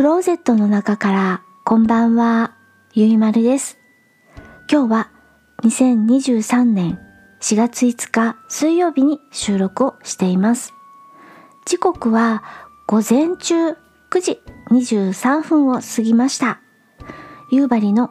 [0.00, 2.54] クローゼットの中からこんばんは、
[2.94, 3.78] ゆいまるです。
[4.66, 5.10] 今日は
[5.62, 6.98] 2023年
[7.42, 10.72] 4月5日水曜日に収録をしています。
[11.66, 12.42] 時刻は
[12.86, 13.76] 午前中9
[14.22, 14.40] 時
[14.70, 16.62] 23分を過ぎました。
[17.50, 18.10] 夕張の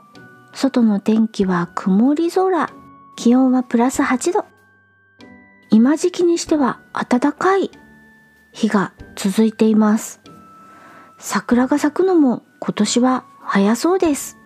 [0.53, 2.69] 外の天気は曇り空、
[3.15, 4.45] 気温はプラス8度。
[5.71, 7.71] 今時期にしては暖かい
[8.51, 10.21] 日が続いています。
[11.19, 14.37] 桜が咲くのも今年は早そうです。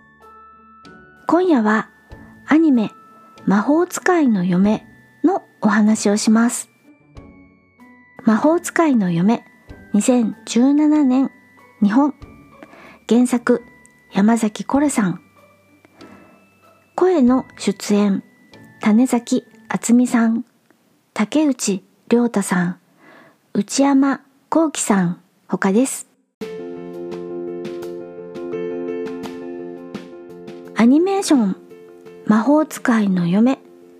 [1.27, 1.89] 今夜は
[2.47, 2.91] アニメ
[3.45, 4.85] 魔法使いの嫁
[5.23, 6.69] のお話をします。
[8.25, 9.45] 魔法使いの嫁
[9.93, 11.31] 2017年
[11.81, 12.15] 日本。
[13.07, 13.63] 原作
[14.11, 15.21] 山崎コレさん。
[16.95, 18.23] 声の出演
[18.81, 20.43] 種崎敦美さん。
[21.13, 22.79] 竹内涼太さん。
[23.53, 25.21] 内山幸喜さん。
[25.47, 26.12] 他です。
[30.83, 31.55] アニメーション
[32.25, 33.57] 魔法使いの嫁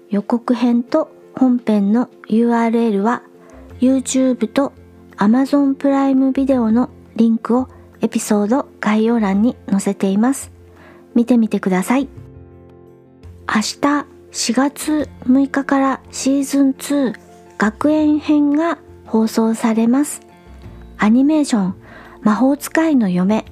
[0.10, 3.24] 予告編と本編の URL は
[3.80, 4.74] YouTube と
[5.16, 7.70] Amazon プライムビデオのリンクを
[8.02, 10.52] エピソード概要欄に載せています。
[11.16, 12.10] 見てみてください。
[13.48, 13.80] 明日
[14.34, 17.14] 4月6日からシーズン2
[17.60, 20.20] 学園編が放送されます。
[20.98, 21.76] アニメーション
[22.24, 23.46] 魔法使いの嫁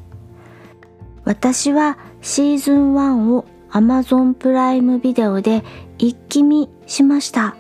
[1.32, 5.64] 私はシーズン1を Amazon プライムビデオで
[5.98, 7.56] 一気見しました。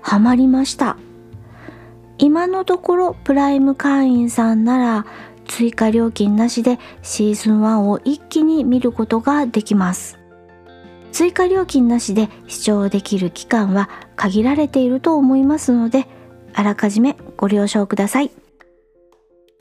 [0.00, 0.96] ハマりました。
[2.18, 5.06] 今のところプライム会員さんなら
[5.48, 10.16] 追加料金なしでシーズン1を一気に見ることができます。
[11.10, 16.06] 追加料金なしで視聴できる期間は限られていると思いますので、
[16.54, 18.30] あらかじめご了承ください。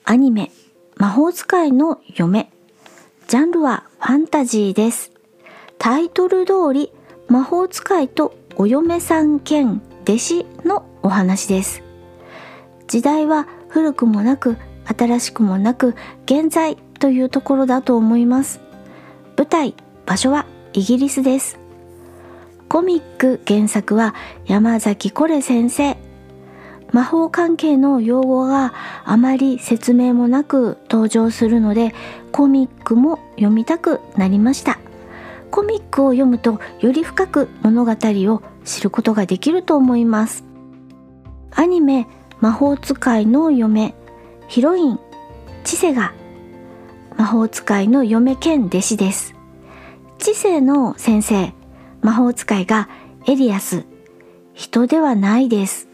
[0.03, 0.52] アニメ、
[0.97, 2.52] 魔法使いの嫁
[3.27, 5.11] ジャンルはファンタジーです。
[5.77, 6.93] タイトル通り
[7.27, 11.83] 魔法使いとお嫁さん兼弟子のお話です。
[12.87, 14.55] 時代は古くもなく
[14.86, 15.93] 新しくもなく
[16.23, 18.61] 現在というところだと思います。
[19.36, 21.60] 舞台、場所はイギリスです。
[22.70, 25.98] コミック原作は山崎コレ先生。
[26.97, 28.73] 魔法関係の用語が
[29.05, 31.93] あまり説明もなく登場するので
[32.31, 34.80] コミックも読みたくなりました。
[35.52, 40.43] コミックを読むとより深く物語を知ることができると思います。
[41.52, 42.07] アニメ
[42.41, 43.93] 魔法使いの嫁
[44.47, 44.99] ヒロイン
[45.63, 46.15] 知世が
[47.15, 49.36] 魔法使いの嫁兼弟子です。
[50.17, 51.53] 知世の先生
[52.02, 52.89] 魔法使いが
[53.27, 53.86] エリアス。
[54.55, 55.86] 人ではないです。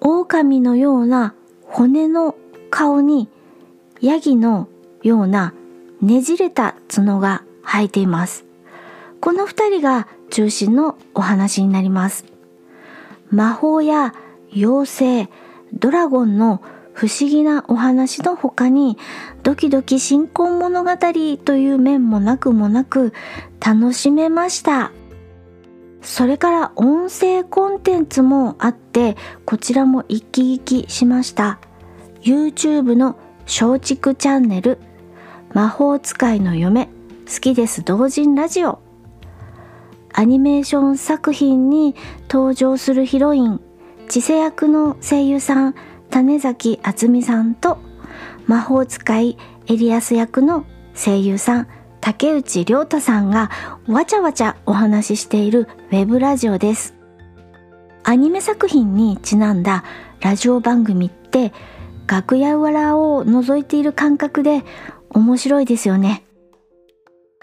[0.00, 2.34] 狼のような骨の
[2.70, 3.28] 顔に
[4.00, 4.68] ヤギの
[5.02, 5.54] ような
[6.00, 8.44] ねじれた角が生えています。
[9.20, 12.24] この二人が中心のお話になります。
[13.30, 14.14] 魔法や
[14.54, 15.30] 妖精、
[15.72, 18.98] ドラゴンの不思議なお話の他に
[19.42, 20.90] ドキドキ新婚物語
[21.44, 23.12] という面もなくもなく
[23.60, 24.90] 楽しめました。
[26.18, 31.60] それから音声コンテンツもあってこちらも一気聞きしました。
[32.22, 34.80] YouTube の松竹チャンネル
[35.54, 36.86] 魔法使いの嫁
[37.32, 38.80] 好きです同人ラジオ。
[40.12, 41.94] アニメーション作品に
[42.28, 43.60] 登場するヒロイン
[44.08, 45.76] 知世役の声優さん
[46.10, 47.78] 種崎敦美さんと
[48.48, 50.64] 魔法使いエリアス役の
[50.96, 51.68] 声優さん
[52.00, 53.50] 竹内涼太さんが
[53.86, 56.94] わちゃわちゃお話ししているウェブラジオです。
[58.04, 59.84] アニメ作品にちなんだ
[60.20, 61.52] ラジオ番組って
[62.06, 64.64] 楽屋裏を覗いている感覚で
[65.10, 66.24] 面白いですよね。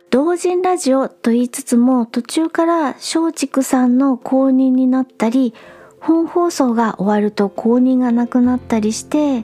[0.10, 5.54] 同人ラジオと言いつつも途中から松竹さんの公認になったり
[6.00, 9.44] 本放送が終わると公認がなくなったりして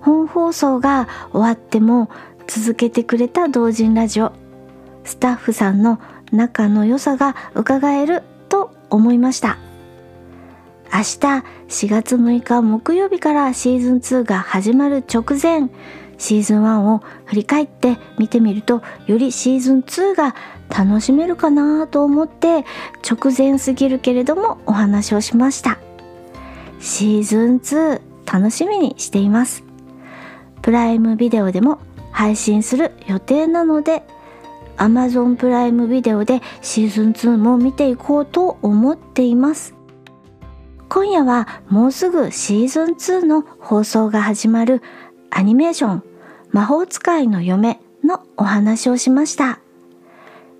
[0.00, 2.10] 本放送が終わっても
[2.48, 4.32] 続けてくれた同人ラジオ。
[5.04, 6.00] スタッフさんの
[6.32, 9.58] 仲の良さが伺えると思いました。
[10.90, 11.04] 明日
[11.68, 15.68] 4月6日木曜日からシーズン2が始まる直前
[16.16, 20.34] シーズン1を振り返って見てみるとよりシーズン2が
[20.70, 22.64] 楽しめるかなと思って
[23.06, 25.78] 直前すぎるけれどもお話をしました。
[26.80, 29.64] シーズン2楽しみにしています。
[30.62, 31.78] プライムビデオでも
[32.18, 34.02] 配信する予定なので
[34.76, 39.74] Amazon プライムビデオでシーズン2も見ていこうと思っています
[40.88, 44.82] 今夜はもうすぐシーズン2の放送が始まる
[45.30, 46.02] アニメーション
[46.50, 49.60] 魔法使いの嫁のお話をしました。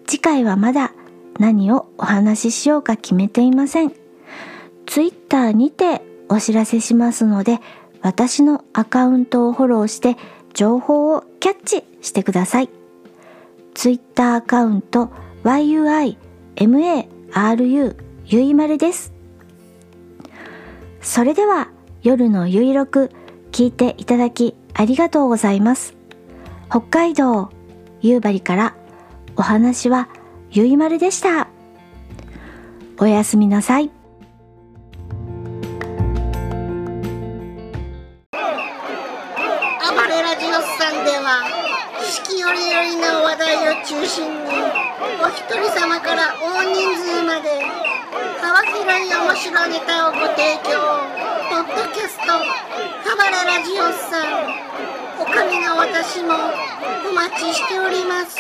[0.07, 0.93] 次回はまだ
[1.39, 3.93] 何をお話ししようか決めていません。
[4.87, 7.61] Twitter にてお知らせしますので、
[8.01, 10.17] 私のアカウントをフォローして
[10.55, 12.71] 情報をキャッチしてください。
[13.75, 15.11] Twitter アカウント
[15.45, 16.27] yuimaru
[18.27, 19.13] ゆいまるです。
[21.01, 21.71] それでは
[22.03, 23.11] 夜のゆいろく
[23.53, 25.95] 聞いていただきありがとうございます。
[26.69, 27.51] 北海道
[28.01, 28.77] 夕張から
[29.37, 30.09] お話は
[30.51, 31.49] ゆいまるでした。
[32.99, 33.91] おやすみなさい。
[39.99, 41.43] 暴れラジオスさんでは
[41.99, 44.55] 四季折々の話題を中心に
[45.19, 47.59] お一人様から大人数まで
[48.39, 51.03] 幅広い面白ネタをご提供
[51.51, 54.69] ポッドキャストハバレラジオスさん
[55.21, 56.31] おかみの私も
[57.11, 58.39] お待ちしております。